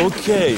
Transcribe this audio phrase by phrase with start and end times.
[0.00, 0.56] Okay.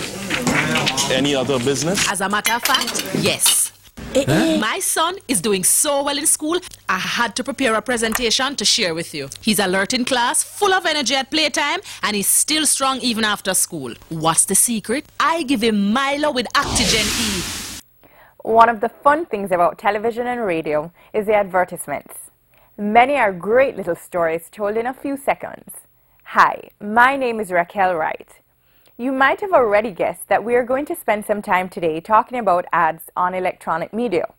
[1.10, 2.06] Any other business?
[2.10, 3.72] As a matter of fact, yes.
[4.14, 4.58] Eh, eh, eh.
[4.58, 6.58] My son is doing so well in school,
[6.90, 9.30] I had to prepare a presentation to share with you.
[9.40, 13.54] He's alert in class, full of energy at playtime, and he's still strong even after
[13.54, 13.94] school.
[14.10, 15.06] What's the secret?
[15.18, 17.80] I give him Milo with Actigen E.
[18.42, 22.14] One of the fun things about television and radio is the advertisements.
[22.76, 25.70] Many are great little stories told in a few seconds.
[26.24, 28.39] Hi, my name is Raquel Wright.
[29.00, 32.38] You might have already guessed that we are going to spend some time today talking
[32.38, 34.34] about ads on electronic media.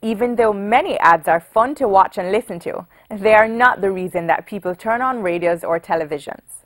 [0.00, 3.90] Even though many ads are fun to watch and listen to, they are not the
[3.90, 6.64] reason that people turn on radios or televisions.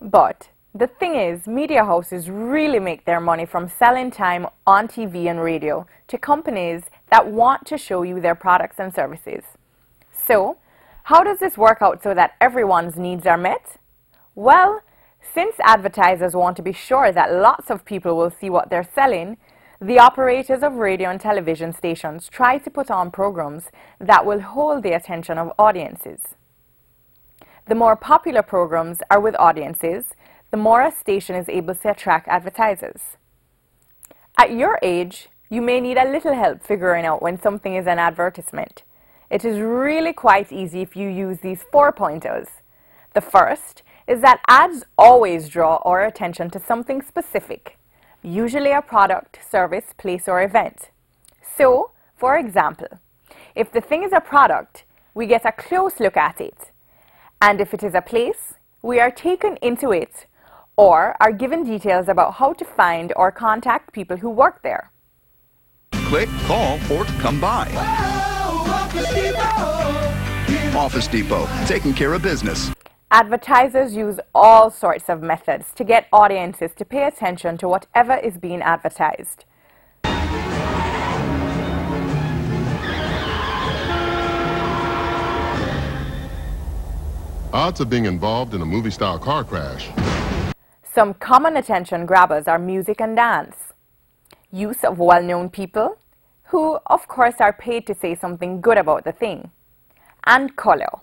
[0.00, 5.26] But the thing is, media houses really make their money from selling time on TV
[5.26, 9.44] and radio to companies that want to show you their products and services.
[10.10, 10.56] So,
[11.02, 13.76] how does this work out so that everyone's needs are met?
[14.34, 14.80] Well,
[15.34, 19.36] since advertisers want to be sure that lots of people will see what they're selling,
[19.80, 23.64] the operators of radio and television stations try to put on programs
[23.98, 26.20] that will hold the attention of audiences.
[27.66, 30.04] The more popular programs are with audiences,
[30.50, 33.00] the more a station is able to attract advertisers.
[34.38, 37.98] At your age, you may need a little help figuring out when something is an
[37.98, 38.82] advertisement.
[39.30, 42.48] It is really quite easy if you use these four pointers.
[43.14, 43.82] The first
[44.12, 47.78] is that ads always draw our attention to something specific,
[48.22, 50.90] usually a product, service, place, or event.
[51.56, 52.88] So, for example,
[53.54, 56.72] if the thing is a product, we get a close look at it.
[57.40, 60.26] And if it is a place, we are taken into it
[60.76, 64.90] or are given details about how to find or contact people who work there.
[66.10, 67.64] Click, call, or come by.
[70.76, 72.70] Office Depot, taking care of business.
[73.14, 78.38] Advertisers use all sorts of methods to get audiences to pay attention to whatever is
[78.38, 79.44] being advertised.
[87.52, 89.90] Odds of being involved in a movie-style car crash.
[90.82, 93.74] Some common attention grabbers are music and dance.
[94.50, 95.98] Use of well-known people,
[96.44, 99.50] who of course are paid to say something good about the thing.
[100.24, 101.00] And color.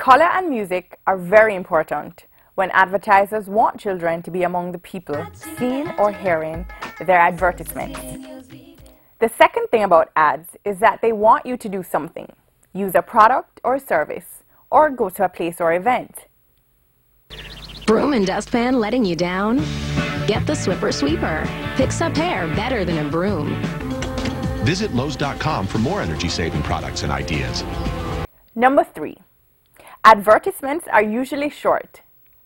[0.00, 2.24] Color and music are very important
[2.54, 5.26] when advertisers want children to be among the people
[5.58, 6.64] seeing or hearing
[7.04, 8.00] their advertisements.
[9.18, 12.32] The second thing about ads is that they want you to do something,
[12.72, 16.24] use a product or service, or go to a place or event.
[17.84, 19.58] Broom and dustpan letting you down?
[20.26, 21.46] Get the Swiffer Sweeper.
[21.76, 23.54] Picks up hair better than a broom.
[24.64, 27.64] Visit Lowe's.com for more energy saving products and ideas.
[28.54, 29.18] Number three,
[30.04, 32.00] Advertisements are usually short.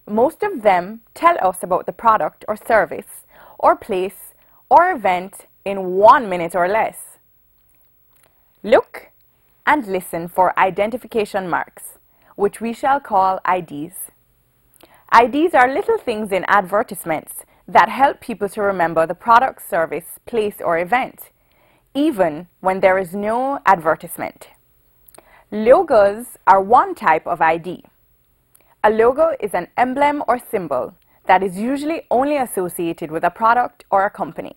[0.09, 3.25] Most of them tell us about the product or service
[3.61, 4.35] or place
[4.69, 7.19] or event in one minute or less.
[8.65, 9.11] Look
[9.67, 11.99] and listen for identification marks,
[12.35, 14.11] which we shall call IDs.
[15.17, 20.57] IDs are little things in advertisements that help people to remember the product, service, place,
[20.61, 21.31] or event,
[21.95, 24.49] even when there is no advertisement.
[25.55, 27.85] Logos are one type of ID.
[28.83, 30.95] A logo is an emblem or symbol
[31.27, 34.57] that is usually only associated with a product or a company.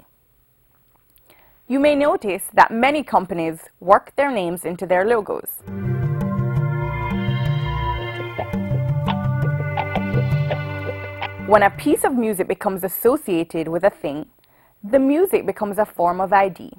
[1.68, 5.62] You may notice that many companies work their names into their logos.
[11.46, 14.26] When a piece of music becomes associated with a thing,
[14.84, 16.74] the music becomes a form of ID.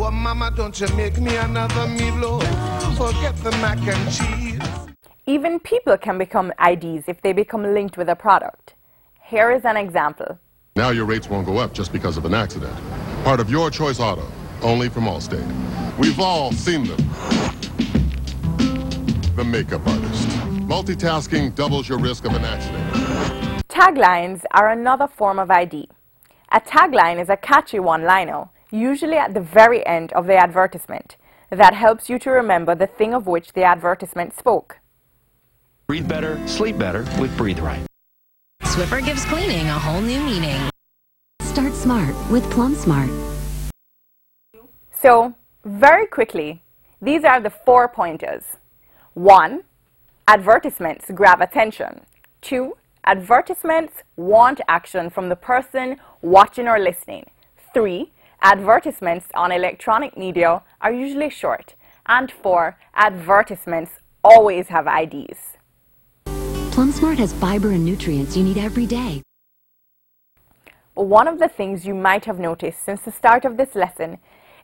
[0.00, 2.40] Well, mama, don't you make me another meatloaf.
[2.96, 4.96] Forget the mac and cheese.
[5.26, 8.76] Even people can become IDs if they become linked with a product.
[9.22, 10.38] Here is an example.
[10.74, 12.74] Now your rates won't go up just because of an accident.
[13.24, 14.26] Part of your choice auto,
[14.62, 15.46] only from Allstate.
[15.98, 16.96] We've all seen them.
[19.36, 20.28] The makeup artist.
[20.66, 23.66] Multitasking doubles your risk of an accident.
[23.68, 25.90] Taglines are another form of ID.
[26.52, 31.16] A tagline is a catchy one-liner usually at the very end of the advertisement,
[31.50, 34.78] that helps you to remember the thing of which the advertisement spoke.
[35.88, 37.84] Breathe better, sleep better with Breathe Right.
[38.62, 40.70] Swiffer gives cleaning a whole new meaning.
[41.42, 43.10] Start smart with Plum Smart.
[44.92, 45.34] So,
[45.64, 46.62] very quickly,
[47.02, 48.44] these are the four pointers.
[49.14, 49.64] One,
[50.28, 52.02] advertisements grab attention.
[52.40, 57.26] Two, advertisements want action from the person watching or listening.
[57.74, 61.74] Three, Advertisements on electronic media are usually short,
[62.06, 63.92] and four, advertisements
[64.24, 65.58] always have IDs.
[66.72, 69.22] Plum Smart has fiber and nutrients you need every day.
[70.94, 74.16] One of the things you might have noticed since the start of this lesson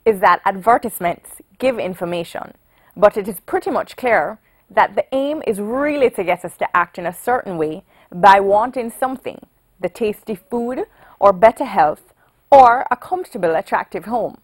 [0.07, 2.55] is that advertisements give information,
[2.97, 4.39] but it is pretty much clear
[4.71, 8.41] that the aim is really to get us to act in a certain way by
[8.41, 9.39] wanting something,
[9.79, 10.87] the tasty food
[11.21, 12.15] or better health
[12.51, 14.39] or a comfortable, attractive home.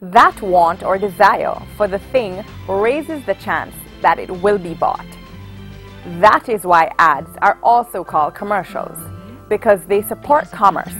[0.00, 5.06] That want or desire for the thing raises the chance that it will be bought.
[6.20, 8.98] That is why ads are also called commercials,
[9.48, 10.94] because they support commerce,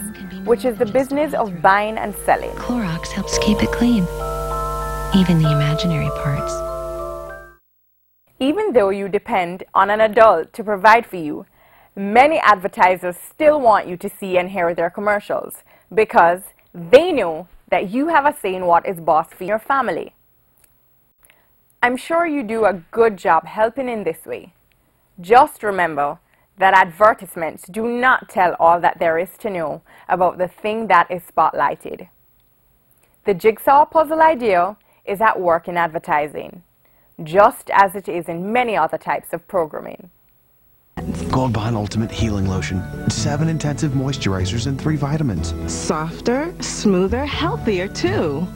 [0.44, 2.50] which is the business of buying and selling.
[2.52, 4.04] Clorox helps keep it clean,
[5.14, 6.54] even the imaginary parts.
[8.38, 11.46] Even though you depend on an adult to provide for you,
[11.96, 15.62] many advertisers still want you to see and hear their commercials
[15.94, 16.40] because
[16.74, 20.14] they know that you have a say in what is best for your family.
[21.82, 24.52] I'm sure you do a good job helping in this way.
[25.20, 26.18] Just remember
[26.58, 31.10] that advertisements do not tell all that there is to know about the thing that
[31.10, 32.08] is spotlighted.
[33.24, 36.62] The jigsaw puzzle idea is at work in advertising,
[37.22, 40.10] just as it is in many other types of programming.
[41.30, 42.82] Gold Bond Ultimate Healing Lotion.
[43.10, 45.54] Seven intensive moisturizers and three vitamins.
[45.72, 48.46] Softer, smoother, healthier too.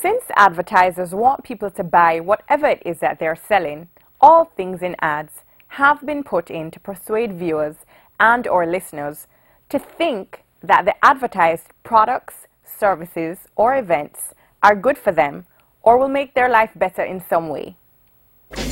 [0.00, 3.88] Since advertisers want people to buy whatever it is that they're selling,
[4.20, 7.76] all things in ads have been put in to persuade viewers
[8.20, 9.26] and or listeners
[9.68, 15.46] to think that the advertised products, services or events are good for them
[15.82, 17.76] or will make their life better in some way.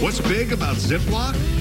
[0.00, 1.56] What's big about Ziploc?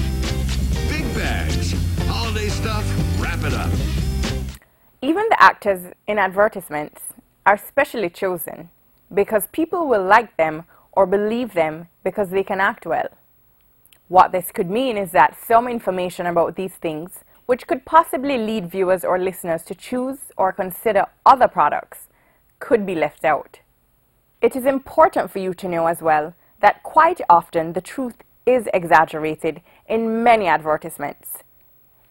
[5.02, 7.02] Even the actors in advertisements
[7.44, 8.70] are specially chosen
[9.12, 13.08] because people will like them or believe them because they can act well.
[14.08, 18.70] What this could mean is that some information about these things, which could possibly lead
[18.70, 22.08] viewers or listeners to choose or consider other products,
[22.58, 23.60] could be left out.
[24.40, 28.16] It is important for you to know as well that quite often the truth
[28.46, 31.38] is exaggerated in many advertisements,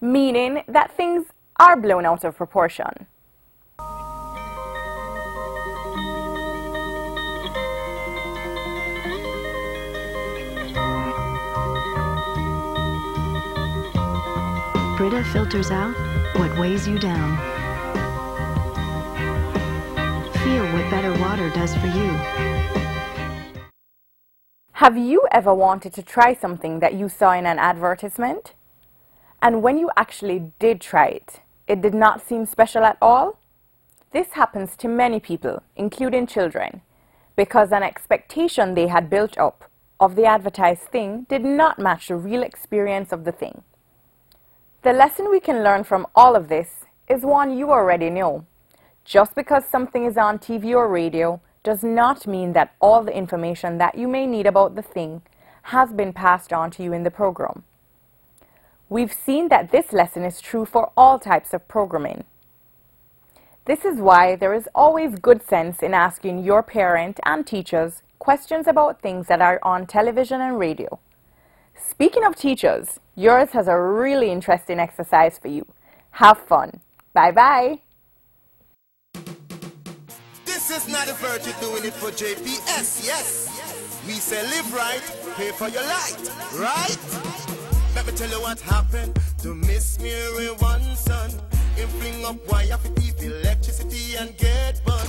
[0.00, 1.26] meaning that things
[1.58, 3.06] are blown out of proportion.
[14.96, 15.94] Brita filters out
[16.36, 17.36] what weighs you down.
[20.42, 22.10] Feel what better water does for you.
[24.72, 28.54] Have you ever wanted to try something that you saw in an advertisement?
[29.42, 33.38] And when you actually did try it, it did not seem special at all?
[34.12, 36.80] This happens to many people, including children,
[37.34, 42.16] because an expectation they had built up of the advertised thing did not match the
[42.16, 43.62] real experience of the thing.
[44.82, 48.44] The lesson we can learn from all of this is one you already know.
[49.04, 53.78] Just because something is on TV or radio does not mean that all the information
[53.78, 55.22] that you may need about the thing
[55.62, 57.64] has been passed on to you in the program.
[58.88, 62.24] We've seen that this lesson is true for all types of programming.
[63.64, 68.68] This is why there is always good sense in asking your parent and teachers questions
[68.68, 71.00] about things that are on television and radio.
[71.76, 75.66] Speaking of teachers, yours has a really interesting exercise for you.
[76.12, 76.80] Have fun.
[77.12, 77.80] Bye bye.
[80.44, 84.02] This is not a virtue doing it for JPS, yes.
[84.06, 85.02] We say live right,
[85.36, 87.45] pay for your light, right?
[88.06, 91.28] Let me tell you what happened to Miss Mary one son.
[91.74, 95.08] Him fling up wire for thief electricity and get burned.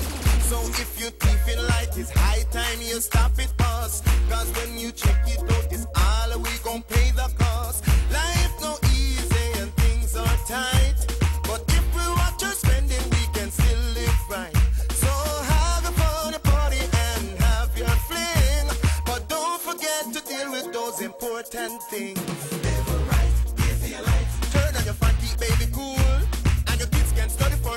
[0.50, 4.02] So if you thief in light, it's high time you stop it boss.
[4.32, 7.86] Cause when you check it out, it's all we gon' pay the cost.
[8.12, 10.98] Life no easy and things are tight.
[11.44, 14.58] But if we watch our spending, we can still live right.
[14.94, 15.08] So
[15.54, 18.76] have a fun party and have your fling.
[19.06, 22.87] But don't forget to deal with those important things.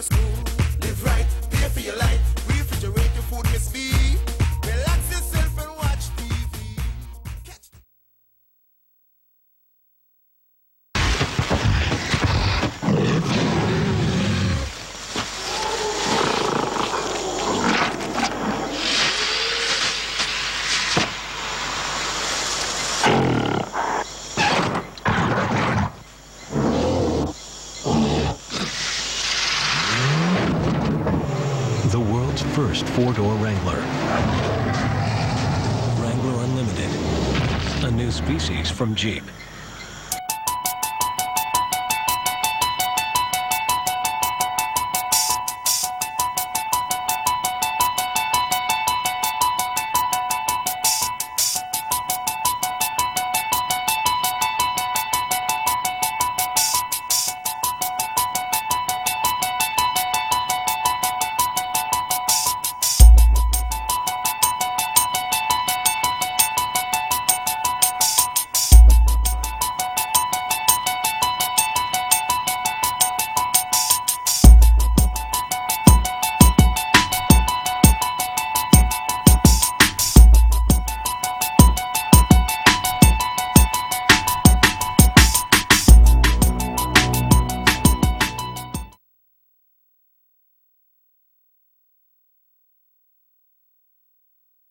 [0.02, 0.69] School.
[32.66, 33.78] First four-door Wrangler.
[35.98, 36.90] Wrangler Unlimited.
[37.84, 39.24] A new species from Jeep.